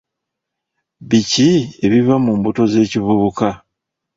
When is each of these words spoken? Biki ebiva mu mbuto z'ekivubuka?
Biki 1.09 1.49
ebiva 1.85 2.15
mu 2.23 2.31
mbuto 2.37 2.61
z'ekivubuka? 2.71 3.47